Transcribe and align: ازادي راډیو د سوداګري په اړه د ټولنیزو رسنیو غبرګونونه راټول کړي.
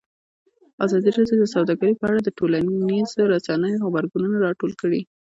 ازادي 0.85 1.09
راډیو 1.17 1.37
د 1.41 1.45
سوداګري 1.55 1.93
په 1.97 2.05
اړه 2.09 2.19
د 2.21 2.29
ټولنیزو 2.37 3.29
رسنیو 3.33 3.83
غبرګونونه 3.85 4.35
راټول 4.47 4.71
کړي. 4.81 5.01